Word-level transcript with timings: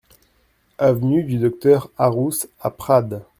Avenue 0.79 1.23
du 1.25 1.37
Docteur 1.37 1.91
Arrous 1.95 2.47
à 2.59 2.71
Prades 2.71 3.23